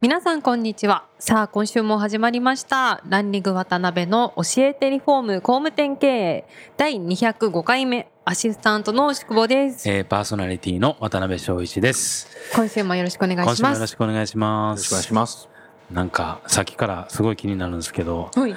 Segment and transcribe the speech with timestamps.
[0.00, 1.06] 皆さんこんにちは。
[1.18, 3.02] さあ今週も始まりました。
[3.08, 6.44] ランニング渡辺の教えてリフォーム工務店経営。
[6.76, 12.28] 第205回目アシスタントの宿坊です、えー、パーソナリティの渡辺翔一です。
[12.54, 15.08] 今週もよろしくお願い今週もよろしますしくお願いしまよろしくお願いす。
[15.08, 15.48] します。
[15.90, 18.54] なんかさっきからすごい気になるんですけど、はい。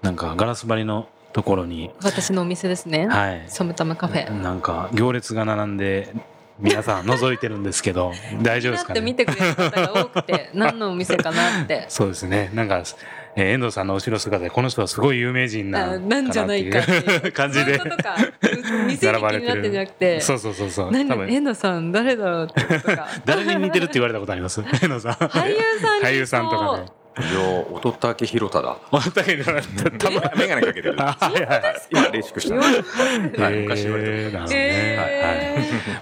[0.00, 4.30] なんかガラス張りのところに、私のお店ですね、はい、ソムタムカフェ。
[4.30, 6.14] なんか行列が並んで
[6.58, 9.36] 皆さん覗いてるんですけど、 大丈夫ですか気になって見ね。
[9.36, 12.50] てくれる方が多くて 何のお店かなってそうですね。
[12.54, 12.84] なんか、えー
[13.54, 18.16] 遠藤さんの後ろ姿でこの人はすごい有名人なあなんじゃないかっていう 感じでそういうことか
[18.86, 20.92] 店に気になってんじゃなくてそうそうそうそう。
[20.92, 21.08] 何？
[21.34, 24.60] 遠藤さん誰だろうってことか誰に似てるって言われたことあります？
[24.60, 25.12] 遠藤さん。
[25.14, 27.03] 俳優さんに俳優さんとかで。
[27.16, 28.76] いや、音竹弘忠だ。
[28.90, 30.96] お互いに言われた多分メガネかけてる。
[30.98, 31.62] あはいはい。
[31.90, 32.56] 今レーシした。
[33.42, 34.30] はい、昔言われ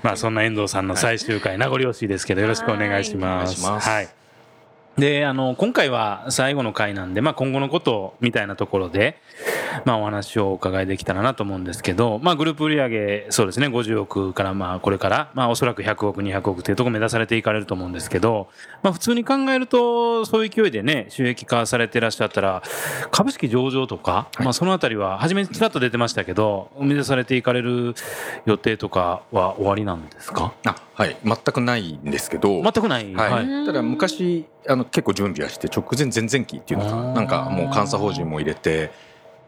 [0.02, 3.22] まあそんな遠藤さんの最終回、名残惜しいですけどよろしくお願いします。
[3.26, 4.08] はいお願いしますはい。
[4.96, 9.18] であの今回は最後の回なんで、まあ、今後のことみたいなところで、
[9.84, 18.48] まあ、お話をお伺いできたらなと思うんですけど、まあ、グループ売上そうですね50億からまあこれから、まあ、おそらく100億200億というところを目指されていかれると思うんですけど、
[18.82, 22.62] まあ、普通に考えるとそういう勢いでね収益化されてらっしゃったら
[23.10, 27.94] 株式上場とか、まあ、そのあたりは初めちらっと出てましたけど生み出されていかれる
[28.46, 30.52] 予定とかは終わりなんですか？
[30.64, 32.62] あ、はい、全くないんですけど。
[32.62, 33.66] 全くない、はい。
[33.66, 38.90] ただ昔、あの結構準備はして、直前前々期っていうのかあーな、なんかもう監査法人も入れて。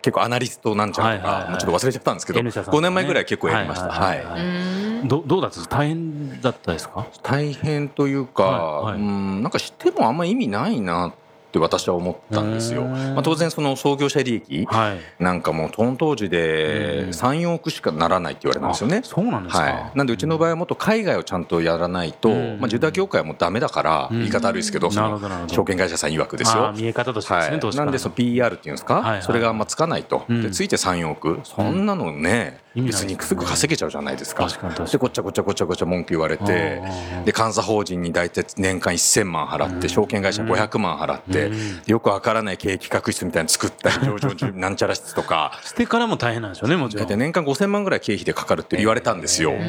[0.05, 1.51] 結構アナリストなんちゃらとか、はいはいはい。
[1.53, 2.51] もうちょっと忘れちゃったんですけど、ね。
[2.51, 3.89] 5年前ぐらい結構やりました。
[3.89, 4.21] はいい。
[4.23, 5.09] ははい。
[5.09, 5.79] どどうだったんですか？
[5.79, 7.07] 大変だったですか？
[7.23, 9.01] 大変というか、はいはい。
[9.01, 11.17] うんなんかしてもあんま意味ないなって
[11.59, 12.85] 私は思ったんですよ。
[12.85, 15.23] まあ、当然その創業者利益はい。
[15.23, 19.01] なんかもうその当時うんで34億しかならないって言われたんですよね。
[19.05, 19.07] あ。
[19.07, 26.73] そうなんですか、はい、なんでうちの場合はもっと海外をちゃんとやらないと、うんまあ、住宅業界はもうダメだから、うん言い方悪いですけど、そど証券会社さん曰くですよ。
[26.75, 30.43] 見え方としてですね、はい、なんでその PR っていうんですか、それがあんまつかないと、うん。
[30.43, 36.83] でついて34億そんなのね別にすぐ稼げちゃうじゃないですかでこっちゃこっちゃこっちゃこっちゃ文句言われて
[37.25, 49.51] で監査法人に大体年間1000万払って、うん証券会社500万払って、うんよくわからない経営企画室みたいに作ったり上場中なんちゃら室とかしてからも大変なんでしょうねもちろん大体年間5000万ぐらい経費でかかるって言われたんですよ。
[49.51, 49.61] はい、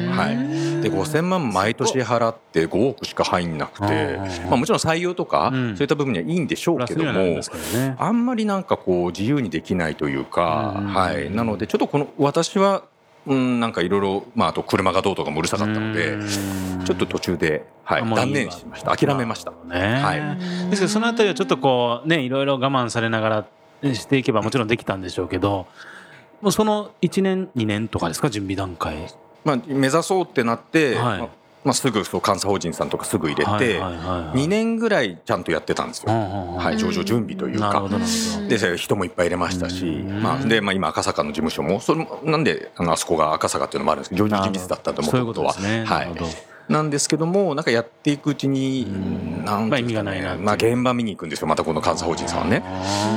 [0.82, 7.40] で5000万毎年払って5億しか入んなくてうん、まあ、もちろん採用とか、うんそういった部分にはいいんでしょうけども
[7.98, 12.84] あんまりなんかこう自由にできないというか、うんはい、なのでちょっとこの私は、
[13.26, 16.84] うん、なんかいろいろ、まあ、あと車がどうとかもうるさかったのでう、ん。
[16.84, 18.96] ちょっと途中で、はい、断念しました。
[18.96, 19.52] 諦めました。
[19.66, 20.70] ね、はい。
[20.70, 23.44] ですけどそのあたりはちょっとこうねいろいろ我慢されなが
[23.82, 25.66] らしていけばもちろんできたんでしょうけど
[26.40, 28.30] もうその1年2年とかですか？
[28.30, 28.96] 準備段階。
[29.44, 31.18] まあ、目指そうってなって、はい。
[31.18, 31.28] まあ
[31.66, 34.44] まあ、すぐそう監査法人さんとかすぐ入れて、はいはいはいはい。
[34.44, 36.12] 2年ぐらいちゃんとやってたんですよ。
[36.12, 37.88] は、はい上場準備というか。
[38.48, 40.22] で人もいっぱい入れましたし、うん。
[40.22, 45.52] まあでまあ、今、赤坂の事務所も、それもなんであのあそこが赤坂っていうのもあるんですけど、上場事実だったと思そういううことは。
[45.52, 49.44] はないなんですけども、なんかやっていくうちに、ん。
[49.44, 49.70] なんかね。
[49.70, 52.62] まあ意味がないなまあ、現場見に行くんですよ、またこの監査法人さんはね。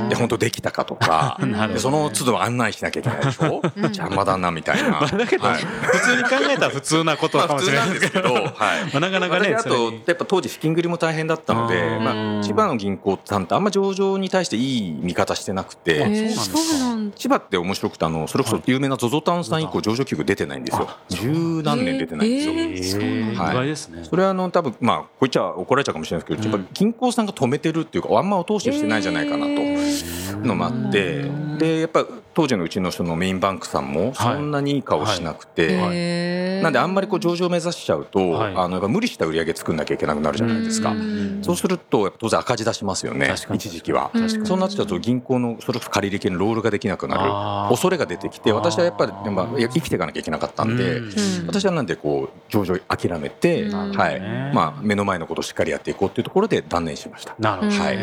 [0.10, 1.68] で、本当できたかとか、 ね。
[1.74, 5.00] でその都度案内しなきゃいけないでしょ、邪魔だなみたいな。
[5.02, 5.58] だけど、はい。
[5.58, 8.44] 普通に考えたら普通なことまあかもしれなんでないですすけど、はい。
[8.46, 8.52] ま
[8.96, 12.00] あなかなかね私あとやっぱ当時資金繰りも大変だったのであー。
[12.00, 16.58] まあ、千葉の銀行さんってあんま上場に対していい見方してなくて、えーそうなんですか。
[16.58, 17.18] そうなんだ。
[17.18, 20.88] 千葉って面白くてあのそれこそ有名な ZOZO タウンさん以降上場企業出てないんですよ。
[20.90, 23.52] あ十何年出てないんですよ、えーそうなんだはい。
[23.54, 24.04] 意外ですね。
[24.04, 26.62] それはあの多分まあこう言っちゃ怒られちゃうかもしれないですけど、うん。
[26.62, 29.52] やっぱ銀行さんが止めてるっていうかあんまお通ししてないんじゃないかなと。
[29.52, 31.26] いうのもあって、
[31.58, 32.06] でやっぱ
[32.40, 36.64] 当時のうちのそのメインバンクさんもそんなにいい顔しなくて、へー。
[36.64, 38.56] なんであんまりこう上場を目指しちゃうと、はい。
[38.56, 40.92] あのやっぱ無理した売り上げ作んなきゃいけなくなるじゃないですか。
[40.92, 44.10] うんそうするとやっぱ当然赤字出しますよね一時期は。
[44.46, 47.70] そうなっちゃうと銀行のそれこそ借り入れ系のロールができなくなる。
[47.72, 51.48] 恐れが出てきて私はやっぱりやっぱいや生きていかなきゃいけなかったんで、うん。
[51.48, 53.92] 私はなんでこう上場諦めて、うん。
[53.92, 54.22] はい。
[54.22, 57.36] ねまあ、目の前のことをしっかりやっていこうっていうところで断念しました。
[57.38, 57.80] なるほどね。
[57.80, 57.98] はい。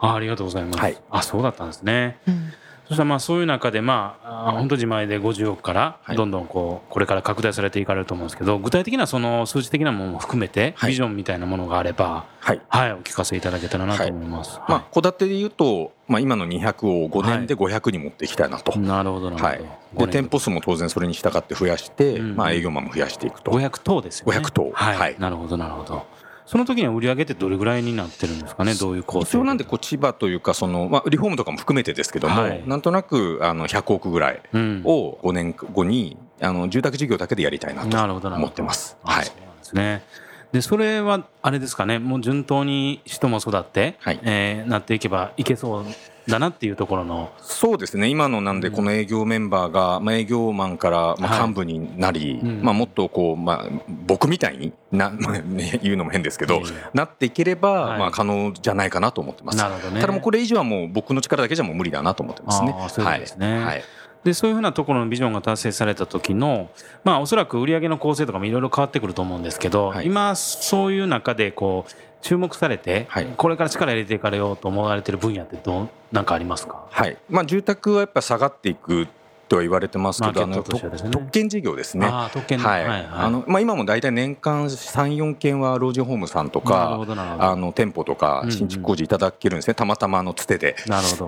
[0.00, 0.78] あありがとうございます。
[0.80, 0.98] はい。
[1.08, 2.18] あそうだったんですね。
[2.26, 2.52] うん
[2.90, 14.58] そしたらまあそういう中でまあ本当自前で50億からどんどんこうこれから拡大されていかれると思うんですけど具体的なその数字的なものも含めてビジョンみたいなものがあればはいはいお聞かせいただけたらなと思います。
[14.68, 18.76] まあ戸建てで言うとまあ今の200を5年で500に持っていきたいなと。
[18.76, 19.64] なるほどなる
[19.94, 20.06] ほど。
[20.06, 23.52] で店舗数も当然それに従って増やして、まあ営業マンも増やしていくと。
[23.52, 24.38] 500棟ですよね。
[24.38, 24.70] 500棟。
[24.74, 25.16] はい。
[25.20, 26.06] なるほどなるほど。
[26.50, 34.42] その時には売り上げってどれぐらいになってるんですかね、どういう構成一応なんでこう千葉というかその、まあ、リフォームとかも含めてですけども、はい、なんとなくあの100億ぐらい
[34.82, 38.96] を5年後に、あの住宅事業だけでやりたいなと思ってます。
[39.04, 40.02] はい、そうなんですね。
[40.50, 42.00] でそれはあれですかね？
[42.00, 45.84] もう順当に人も育って、はい、えー、なっていけばいけそう
[46.30, 47.32] だなっていうところの。
[47.40, 48.08] そうですね。
[48.08, 53.66] 今のなんでこの営業メンバーが、まあ、営業マンからまあ幹部になり、はいまあ、もっとこう、まあ、
[54.06, 55.10] 僕みたいにな、
[55.44, 56.62] ね、言うのも変ですけど、
[56.94, 62.74] なっていければ、まあ、可能じゃないかなと思ってます、なるほどね、ただもうこれ以上はもう僕の力だけじゃもう無理だなと思ってますね。
[62.88, 63.84] そうですね、はい、はい。
[64.24, 66.70] でそういうふうなところのビジョンが達成された時の
[67.04, 77.16] まあおそらく売上の構成とかもいろいろ変わってくると思うんですけど、はい、今そういう中でこう注目されて、はい、これから力入れていかれようと思われてる分野ってどなんかありますか、はい。
[77.28, 79.08] まあ、住宅はやっぱ下がっていく
[79.50, 80.62] とは言われてますけど、ね、
[81.10, 82.06] 特権事業ですね。
[82.06, 87.04] はい、はい、あのまあ今も大体年間三四件は老人ホームさんとか
[87.40, 89.72] あの店舗とか新築工事いただけるんですね。
[89.72, 90.76] うんうん、たまたまのつてで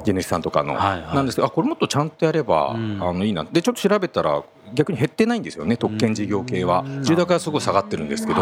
[0.05, 3.43] 地主さんとかの、はいはい、なんですけどあこれもっとちゃんとやれば、うん、あのいいな。
[3.43, 6.85] でちょっと調べたら逆に減ってないんですよね特権事業系は。
[7.03, 8.41] 住宅はすごい下がってるんですけど、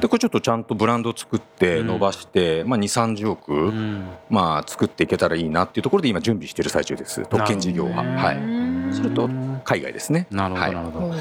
[0.00, 3.72] でこれちょっとちゃんとブランドを作って伸ばして、まあ、2 3 0億、
[4.28, 7.22] まあ、作っていけたらいいなっていうところで今準備している最中です。
[7.28, 8.02] 特権事業は。
[8.02, 8.36] はい、
[8.96, 9.28] それと
[9.64, 10.26] 海外ですね。
[10.30, 11.14] なるほどなるほど、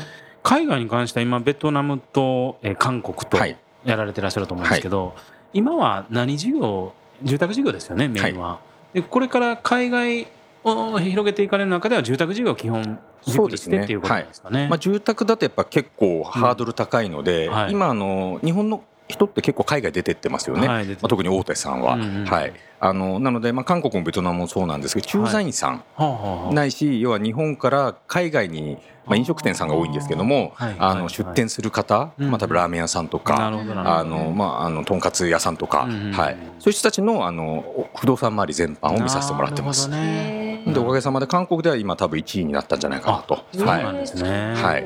[0.43, 3.37] 海外に関しては今ベトナムと、え韓国と
[3.83, 5.15] やられてらっしゃると思うんですけど、
[5.53, 6.93] 今は何事業
[7.23, 8.59] 住宅事業ですよねメインは。
[8.93, 10.27] でこれから海外
[10.63, 13.83] を広げていかれる中では住宅事業基本そうですね。
[13.83, 14.61] っていうことですかね。
[14.61, 21.95] はい、まあ住宅だとやっぱ結構ハードル高いので、うんはい、今あの日本の人って結構海外出てってますよね、はい、まあ、特に大手さんは。
[21.95, 22.53] うんうん、はい、
[22.87, 39.89] あのなので、まあ、韓国もベトナムもそうなんですけど駐在員さん、はい、ないし要は日本から海外に、まあ、飲食店さんが多いんですけども、あの出店する方、まあ、多分ラーメン屋さんとか、あのまあ、あのとんかつ屋さんとか、はい、そういう人たちのあの不動産周り全般を見させてもらってます。
[39.89, 43.45] でおかげさまで韓国では今多分1位になったんじゃないかなと。
[43.53, 44.85] そうなんですね、はい。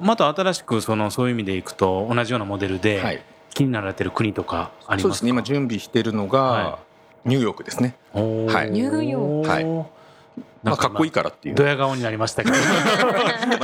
[0.00, 3.22] また新しくそのそういう意味でいくと同じようなモデルで
[3.54, 5.30] 気になられてる国とかありますか、そうですね。
[5.30, 6.78] 今準備しているのが
[7.24, 7.96] ニューヨークですね。
[8.12, 8.20] は
[8.66, 9.86] い、ニューヨーク、はい
[10.62, 11.54] まあ、かっこいいからっていう。
[11.54, 12.56] ドヤ顔になりましたけど。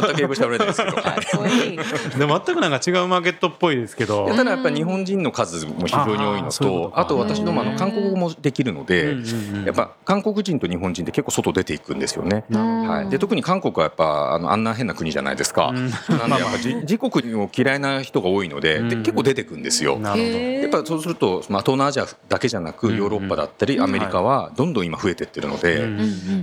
[0.02, 2.26] 全く英語喋れないですけど。
[2.26, 4.28] で全くなんか違うマーケットっぽいですけど。
[4.34, 9.16] ただやっぱり日本人の数も非常に多いのと、あと私どもあの韓国語もできるので、
[9.64, 12.44] やっぱ韓国人と日本人って結構外出ていくんですよね。
[12.50, 13.10] はい。
[13.10, 15.72] で特に韓国はやっぱあのあんな変な国じゃないですか。
[15.72, 15.92] なんで
[16.38, 19.98] やっぱ自国を嫌いな人が多いので、で結構出てくんですよ。
[20.02, 25.88] やっぱそうするとまあ東南アジアだけじゃなくヨーロッパだったりアメリカはどんどん今増えてってるので、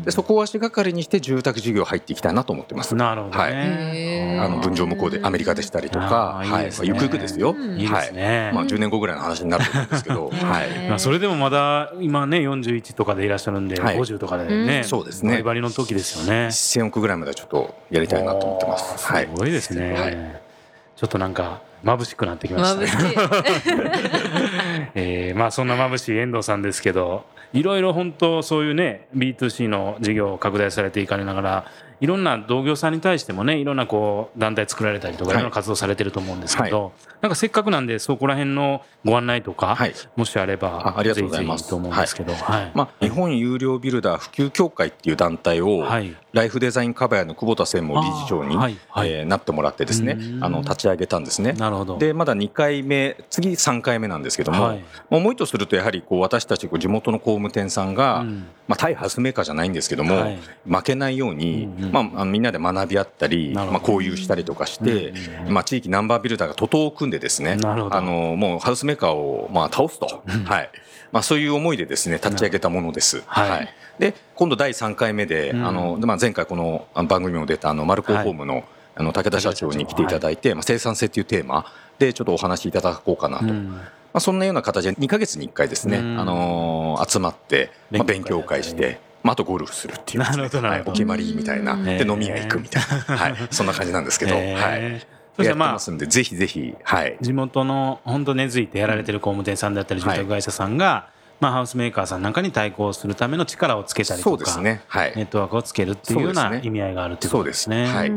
[0.05, 2.95] でそこは足がかりにして住宅事業入っていきたいなと思ってます。
[2.95, 4.39] なるほど、ね、はい。
[4.39, 7.55] あの分譲向こうでアメリカでしたりとか、はい、まあ、ゆくゆくですよ。
[7.55, 8.51] いいですね。
[8.53, 10.69] まあ10年後ぐらいの話になると思うんですけど、はい。
[10.89, 15.31] まあそれでもまだ今ね41とかでいらっしゃるんで、はい、50とかでね、そうですね。
[15.31, 16.47] バリバリの時ですよね。
[16.47, 19.07] 1000億ぐらいまではちょっとやりたいなと思ってます。
[19.07, 19.25] はい。
[19.25, 19.93] すごいですね。
[19.93, 20.41] はい。
[20.95, 22.87] ちょっとなんか眩しくなってきましたね。
[25.35, 31.65] えー、まあそんな眩しい遠藤さんですけど、いろいろ本当そういうね B2C の事業を拡大されていかれながら
[32.01, 35.33] いろんな同業さんに対してもねいろんなこう団体作られたりとかい。
[35.35, 41.69] ろんな活動されてると思うんですけど、はい、なんかせっかくなんでそこら辺のご案内とか、はい、もしあればありがとうございます。
[41.69, 45.85] と思うんですけど、はい、まあ、日本有料ビルダー普及協会っていう団体を、
[46.35, 51.53] ライフデザインカバヤの久保田専務理事長に、はいえー、なってもらってですねあの立ち上げたんですね。
[51.53, 51.97] なるほど。
[51.97, 70.69] でまだ2回目次3回目なんですけども、はい、思いとするとやはりこう私たち地元の工務店さんが、うん、まあ、対ハウスメーカーじゃないんですけども、はい、負けないように、うんうん、まあ、みんなで学び合ったり、まあ、交流したりとかして、うんうん、まあ、地域ナンバービルダーが徒党を組んでですねあのもうハウスメーカーをまあ倒すと、はい
[71.11, 73.23] まあ、そういう思いでですね立ち上げたものです。
[73.25, 78.63] はい、はい、で今度第3回目で、あのまあ、前回この番組も出たあのマルコホームの、
[78.97, 81.65] あの武田社長に来ていただいて、まあ、生産性というテーマ
[81.99, 83.45] でちょっとお話しいただこうかなと。
[83.45, 83.81] ま
[84.13, 88.63] あ、そんなような形で2か月に1回ですね、あの集まって、まあ、勉強会。
[88.63, 95.05] して、まあ、あとゴルフするっていう、ね、はい、お決まりみたいな、で飲み屋行くみたいな、はい、そんな感じなんですけど、はい。
[95.37, 97.17] そしてまあ、ぜひぜひ、はい。
[97.21, 101.09] 地元の本当根付いてやられてる工務店さんだったり住宅会社さんが、
[101.41, 104.81] まあ、ハウスメーカーさんなんかに対抗するための力をつけたりとか、ね。
[104.87, 107.85] はい、ネットワークをつけるっていうような意味合いがあるっていうことですね。
[107.87, 108.11] はい、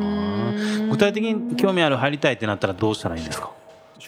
[0.88, 3.50] 具体的に興味ある入りたいってなったらどうしたらいいんですか？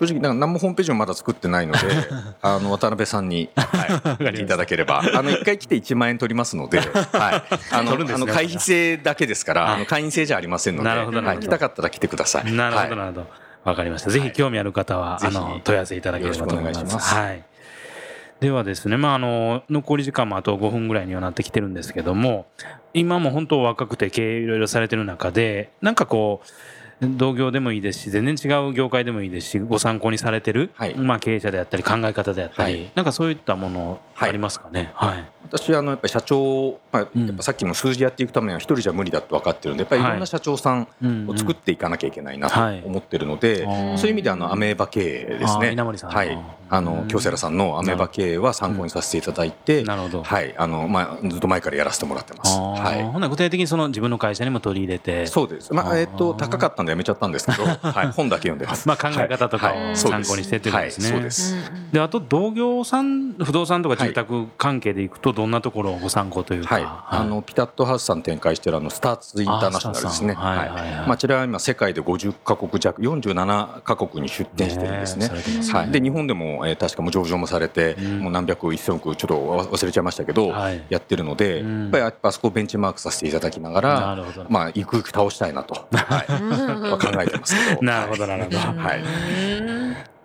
[0.00, 1.80] 正直なんか何もホームページもまだ作ってないので
[2.40, 5.00] あの渡辺さんに、はい、いただければ。
[5.00, 6.84] あの1回来て1万円取りますので、 はい、
[7.72, 12.52] あの、ね、あの会費制だけですからあの会員制じゃありませんので、はい、来たかったら来てください。
[12.52, 13.26] なるほどなるほど、
[13.64, 14.10] わかりました。
[14.10, 17.14] ぜひ興味ある方は、あの問い合わせいただければと思います。
[17.14, 17.42] はい。
[18.40, 22.46] ではですね、まあ、あの残り時間もあと5分ぐらいにはなってきてるんですけども
[22.94, 26.48] 今も本当若くて経営いろいろされてる中でなんかこう
[27.02, 40.04] 同業でもいいですし全然違う業界でもいいですしご参考にされてる、はい、まあ、経営者であったり考え方であったり、はい、なんかそういったものありますかね、はい、はい、私あのやっぱ社長、まあ、やっぱさっきも数字やっていくためには一人じゃ無理だと分かってるんでやっぱりい。
[40.04, 40.88] ろんな社長さん
[41.28, 43.64] を作っていかなきゃいけないなと思ってるので、
[43.96, 45.74] そういう意味であのアメーバ経営ですね。
[45.76, 46.38] はい。
[46.72, 50.22] あの京セラさんのアメーバ経営は参考にさせていただいて、なるほど。
[50.22, 50.54] はい。
[50.56, 52.56] あのまあずっと前からやらせてもらってます。
[52.58, 53.02] はい。
[53.02, 55.26] ほな具体的にその自分の会社にも取り入れて。
[55.26, 55.74] そうです。
[55.74, 58.88] まあえっと高かったんでやめちゃったんですけど、 はい、本だけ読んでます。
[58.88, 61.08] まあ考え方とかを参考にしてっていうですね。
[61.08, 61.56] そうです。
[61.92, 65.10] であと同業さん不動産とか住宅関係でい。
[65.10, 70.34] くとどんなところをご参考というか、はい、あのピタットハウスさん展開してるあのスターツインターナショナルですね。
[70.34, 71.08] はいはいはい。
[71.08, 75.28] まあちらは今世界で50カ国弱47カ国に出店してるんですね。
[75.72, 75.90] はい。
[75.90, 80.52] で日本でも、えー、確かも上場もされて、もう何百一千億ちょっと忘れちゃいましたけど、
[80.88, 86.26] やってるので、やっぱりあそこをベンチマークさせていただきながら、まあゆくゆく倒したいなと、はい、
[86.80, 87.82] 考えてますけど。
[87.82, 88.58] なるほどなるほど。
[88.58, 89.02] はい。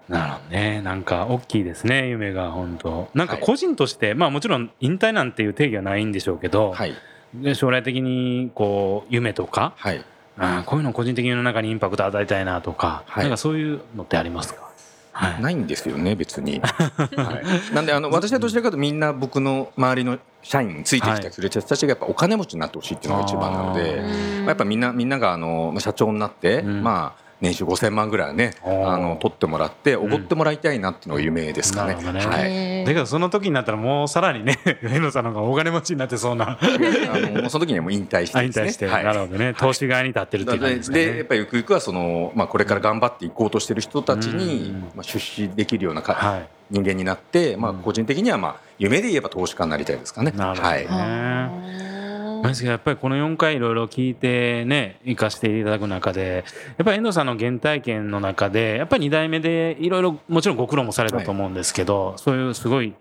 [0.07, 0.81] なるほどね。
[0.81, 3.09] なんか大きいですね、夢が本当。
[3.13, 6.93] なんか個人として、はい、まあもちろん引退なんていう定義はないんでしょうけど、はい、
[7.55, 10.05] 将来的にこう夢とか、はい、
[10.37, 14.61] あこういうの個人的の中にインパクト与えたいなとか、はい、なんかそういうのってありますか？
[14.61, 14.73] はい、
[15.39, 17.41] ないんですよね別に、は
[17.71, 24.01] い、なんであの私はどちらかというとみんな僕の周りの社員についてきた人たちがやっぱお金持ちになってほしいっていうのが一番なので、
[24.39, 31.97] まあ、やっぱみんなみんながあの社長になって、うん、まあ年収5000万ぐらいねあの取ってもらっておごってもらいたいなっていうのが夢ですかね。
[31.99, 32.25] うん、ね。
[32.25, 36.57] はい、だけどその時になったらもうさらにね 上野さんの方がお金持ちになってそうな。
[36.59, 39.53] あのその時にはもう引退して、ね、引退して、はい、なるほどね。
[39.57, 41.05] 投資側に立ってるっていう感じですね。
[41.05, 50.31] でやっぱりゆくゆくはその、まあ、これから頑張っていこうとしてる人たちに、まあ、出資できるようなか、はい、人間になって、まあ、個人的には、まあ、夢で言えば投資家になりたいですかね。
[50.31, 51.94] なるほどね、はい
[52.49, 56.43] ですけどやっぱりこの4回いろいろ聞いてね生かしていただく中で
[56.77, 62.93] やっぱり遠藤さんの原体験の中でやっぱり2代目でいろいろもちろんご苦労もされたと思うんですけど、はい、そういうすごい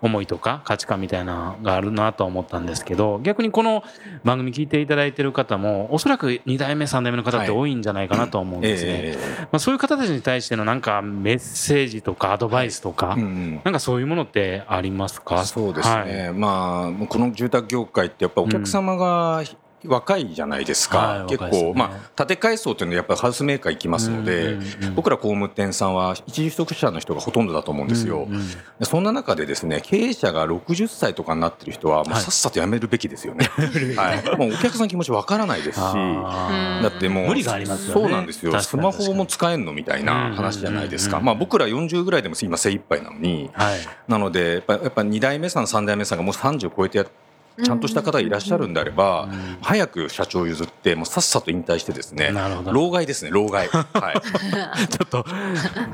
[0.00, 3.82] 思いとか価値観みたいなのがあるなと思ったんですけど逆にこの
[4.24, 15.44] 番組聞いていただいてる方もおそらく2代目3代目の方って多いんじゃないかなと思うんですね、はいえー、まあ、そういう方たちに対してのなんかメッセージとかアドバイスとか、はいうん、なんかそういうものってありますか？
[15.44, 19.46] そうですね、はい、まあこの住宅業界ってやっぱお客様が、うん
[19.84, 28.42] 若いじゃないですか、はい、結構、ね、まあ、建て替え層というのはやっぱりハウスメーカー行きますので、うんうんうん、僕ら工務店さんは一時取得者の人がほとんどだと思うんですよ、うんうん、
[28.82, 33.50] そんな中でですね経営者が60歳とかになってる人はもうさっさと辞めるべきですよね、
[33.96, 38.60] はい、はい、もうお客さん気持ちわからないですしだってもう無理があります、ね、そうなんですよ。
[38.60, 43.78] スマホも使えんのみたいな話じゃないですか、まあ、僕ら40ぐらいでも今精一杯なのに、はい、
[44.08, 47.25] なのでやっぱやっぱ2代目さん3代目さんがもう30超えてやって
[47.62, 49.28] ちゃんとした方がいらっしゃるんであれば、
[49.62, 52.32] 早く社長譲ってもうさっさと引退してですね
[52.66, 54.20] 老害ですね老害、はい、
[54.88, 55.24] ちょっと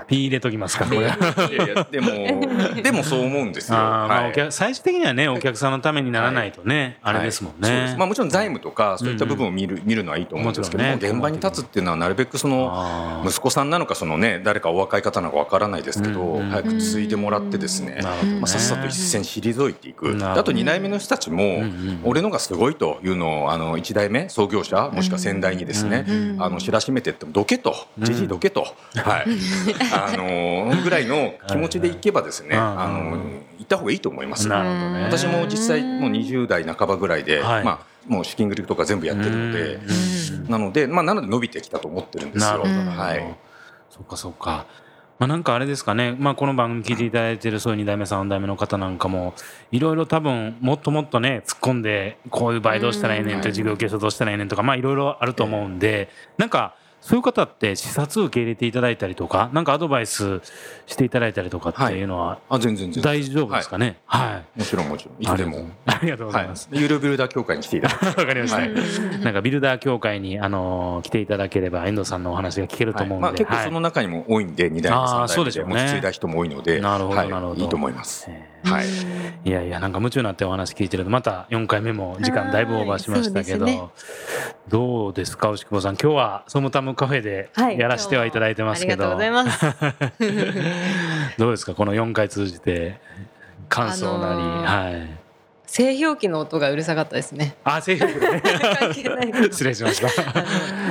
[0.06, 1.12] ピー入れときますかこれ。
[1.90, 20.16] でも でもそう思うんですよ、はい、最終的にはねお客さんのためにならないとね、はい、あれですもんね、まあ、もちろん財務とかそういった部分を見る,、見るのはいいと思うんですけども、ね、現場に立つっていうのはなるべくその息子さんなのかそのね誰かお若い方なのかわからないですけど、早く継いでもらってですね、まあ、さっさと一線退いていく。
[20.22, 21.51] あと2代目の人たちも、
[22.04, 26.04] 俺のがすごいというのをあの1代目創業者もしくは先代にですね、
[26.38, 29.26] あの知らしめてってもどけとじじいどけと、はい。
[29.92, 33.16] あのぐらいの気持ちでいけばですね、あの
[33.58, 34.48] 行った方がいいと思います。
[34.48, 39.80] なるほどね、私も実際もう20代半ばぐらいで、まあもう資金繰りとか全部やってるので、
[40.48, 42.62] なのでまあなので伸びてきたと思ってるんですよ。
[42.62, 43.36] はい。
[43.90, 44.66] そっかそっか。
[45.18, 49.34] まあ、なんかあれですかね、まあ、この番組聞いていただいてるそういう2代目3代目の方なんかも
[49.70, 60.40] いろいろ多分もっともっとね突っ込んでこういう場合どうしたらええねんと授業継承どうしたらええねんとかまあいろいろあると思うんでなんかそういう方って視察受け入れていただいたりとかなんかアドバイス
[60.86, 63.98] していただいたりとかっていうのは、あ全然大丈夫ですかね？
[64.06, 65.22] はい、もちろんもちろん。
[65.22, 65.68] いつでも。
[65.84, 78.30] ありがとうございます、ユーロビルダー協会に来ていただきわかりました、なんかビルダー協会にあの来ていただければ遠藤さんのお話が聞けると思うんで、まあ、結構その中にも多いんで、二代目3代目でも継いだ人も多いのでなるほどなるほど、いいと思います、
[78.62, 78.86] はい、
[79.44, 83.82] いやいやなんか夢中になってお話聞いてるとまた4回目も時間だいぶオーバーしましたけど、ね、
[84.68, 85.96] どうですか牛久保さん？
[85.96, 89.30] 今日はソムタムカフェでやらせてはいただいてますけど、はい、
[91.38, 91.74] どうですか？
[91.74, 93.00] この4回通じて
[93.68, 95.18] 感想なり、あのー、はい
[95.64, 97.56] 製氷機の音がうるさかったですね。
[97.64, 98.42] あ、製氷機ね。
[99.44, 100.08] 失礼しました。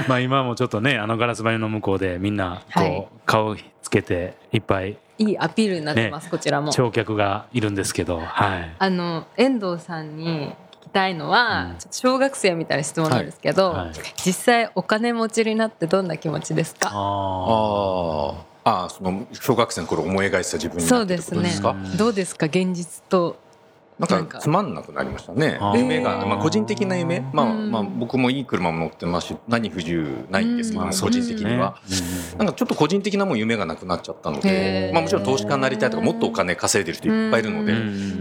[0.08, 6.72] まあ今もちょっとね、あのガラス張りの向こうでみんなこう、はい、顔つけていっぱいいいアピールになってます、ね、こちらも。
[6.72, 8.76] 乗客がいるんですけど、はい。
[8.80, 10.52] あの遠藤さんに
[10.92, 13.86] たいのは、うん、ちょっと小学生みたいな質問なんですけど、はい。
[13.88, 13.94] はい、
[14.24, 16.90] 実際お金持ちになってどんな気持ちですか？
[16.92, 18.52] ああ。
[18.64, 21.50] あその小学生の頃思い描いてた自分にそうですね。
[21.98, 23.40] どうですか現実と
[23.98, 24.38] なんか？
[24.38, 25.60] つまんなくなりましたね。
[25.76, 31.76] 夢が、まあ、個人的な夢、まあまあ、僕もいい車も乗ってますし何不自由ないんですけど個人的には、
[32.38, 37.74] なんかちょっと個人的なも夢がなくなっちゃったので、まあ、もちろん投資家になりたいとかもっとお金稼いでる人いっぱいいるので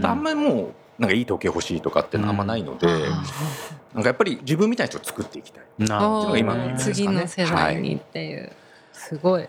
[0.07, 6.95] あんまりもうなんかいい時計欲しいとかっていうのはあんまないので、なんかやっぱり自分みたいな人を作っていきたいっていうのが今の夢ですかね。
[6.95, 8.51] 次の世代にっていう、はい、
[8.93, 9.47] すごい。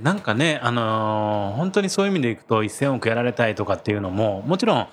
[0.00, 4.86] なんかね、あのー、本当にそういう意味でいくと1000億やられたいとかっていうのももちろん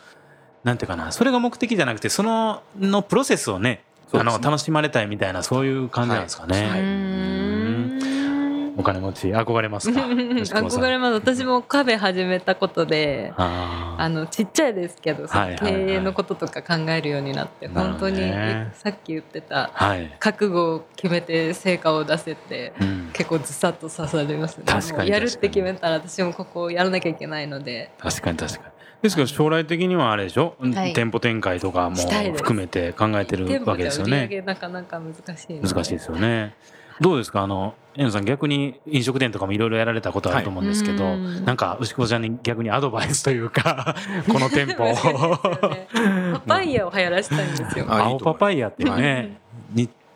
[0.63, 6.67] なんていうかなそれが目的じゃなくてそののプロセスをねあの楽しまれたいみたいなそういう感じなんですかね。
[6.67, 6.79] はい。
[6.79, 6.83] お
[8.85, 9.99] 金持ち憧れますか？
[10.05, 11.13] 憧れます。
[11.13, 18.31] 私もカフェ始めたことであのちっちゃいですけど、はいはい、経営のこととか考えるようになって、本当に
[18.73, 24.63] さっき言ってた、はい、覚悟を決めて成果を出せて、うん、結構ずさっと刺されますね。
[24.65, 27.91] 確かにやるって決めたら私もここをやらなきゃいけないので。
[27.99, 28.75] 確かに確かに。
[29.01, 31.97] ですけど将来的にはあれでしょ、はい、店舗展開とかも
[32.37, 34.43] 含めて考えてるわけですよね。
[34.45, 36.53] なかなか難しい難しいですよね。
[37.01, 37.41] どうですか？
[37.41, 43.95] あの遠さん逆に飲食店とかもいろいろやられたことあると思うんですけど、はい、なんか牛久ちゃんに逆にアドバイスというか
[44.31, 45.87] この店舗ね、
[46.33, 47.85] パパイヤを流行らせたいんですよ。
[47.87, 49.37] 青パパイヤってね、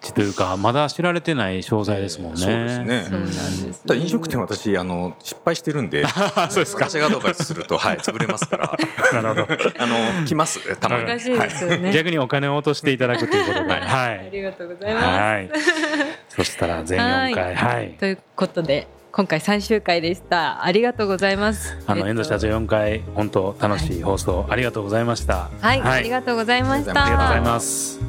[0.09, 2.37] チというかまだ知られてない商材ですもんね。
[2.37, 3.03] そうですね。
[3.03, 3.83] そうなんです。
[3.95, 6.05] 飲食店私あの失敗してるんで、
[6.49, 6.89] そうですか。
[6.89, 8.77] 私がどうかするとはい潰れますから。
[9.21, 9.57] なるほど。
[9.77, 11.05] あの来ますたまに。
[11.05, 11.91] 難しいですよね。
[11.93, 13.79] 逆にお金を落としていただくということで、はい。
[13.81, 15.05] ありがとうございます。
[15.05, 15.49] はい。
[16.29, 17.95] そしたら全4回はい。
[17.99, 18.87] ということで。
[19.11, 20.63] 今回最終回でした。
[20.63, 21.75] ありがとうございます。
[21.87, 25.49] あの、遠藤社長4回本当楽しい放送、ありがとうございました。
[25.59, 26.91] はい、ありがとうございました。
[26.91, 28.08] ありがとうございます。